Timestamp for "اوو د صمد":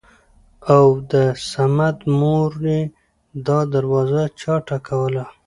0.73-1.97